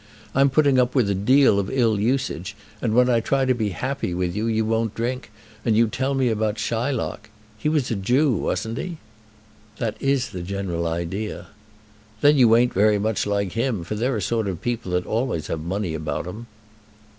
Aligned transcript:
I'm 0.33 0.49
putting 0.49 0.79
up 0.79 0.95
with 0.95 1.11
a 1.11 1.13
deal 1.13 1.59
of 1.59 1.69
ill 1.71 1.99
usage, 1.99 2.55
and 2.81 2.95
when 2.95 3.07
I 3.07 3.19
try 3.19 3.45
to 3.45 3.53
be 3.53 3.69
happy 3.69 4.15
with 4.15 4.35
you, 4.35 4.47
you 4.47 4.65
won't 4.65 4.95
drink, 4.95 5.29
and 5.63 5.77
you 5.77 5.87
tell 5.87 6.15
me 6.15 6.29
about 6.29 6.57
Shylock. 6.57 7.29
He 7.55 7.69
was 7.69 7.91
a 7.91 7.95
Jew, 7.95 8.31
wasn't 8.31 8.79
he?" 8.79 8.97
"That 9.77 9.95
is 10.01 10.31
the 10.31 10.41
general 10.41 10.87
idea." 10.87 11.49
"Then 12.21 12.35
you 12.35 12.55
ain't 12.55 12.73
very 12.73 12.97
much 12.97 13.27
like 13.27 13.51
him, 13.51 13.83
for 13.83 13.93
they're 13.93 14.17
a 14.17 14.23
sort 14.23 14.47
of 14.47 14.59
people 14.59 14.91
that 14.93 15.05
always 15.05 15.45
have 15.49 15.61
money 15.61 15.93
about 15.93 16.25
'em." 16.25 16.47